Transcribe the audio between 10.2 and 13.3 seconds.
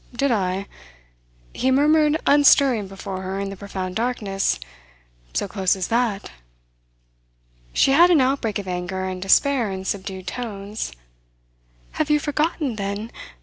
tones. "Have you forgotten, then?